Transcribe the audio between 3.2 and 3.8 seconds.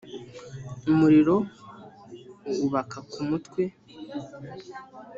mutwe.